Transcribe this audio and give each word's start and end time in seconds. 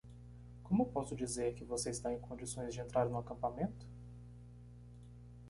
Como 0.63 0.87
posso 0.91 1.15
dizer 1.15 1.53
que 1.53 1.63
você 1.63 1.91
está 1.91 2.11
em 2.11 2.19
condições 2.19 2.73
de 2.73 2.79
entrar 2.79 3.07
no 3.07 3.19
acampamento? 3.19 3.85